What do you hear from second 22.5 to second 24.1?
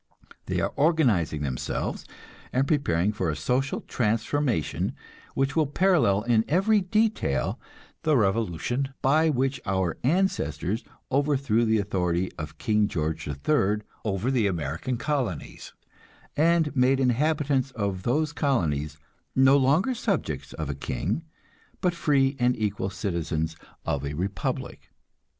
equal citizens of